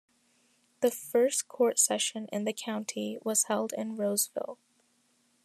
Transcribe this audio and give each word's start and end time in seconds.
The 0.79 0.89
first 0.89 1.47
court 1.47 1.77
session 1.77 2.27
in 2.31 2.43
the 2.43 2.53
county 2.53 3.19
was 3.23 3.43
held 3.43 3.71
in 3.77 3.95
Roseville. 3.97 4.57